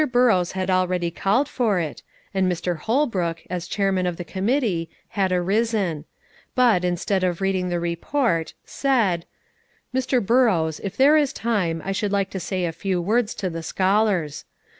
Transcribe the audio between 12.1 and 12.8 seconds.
like to say a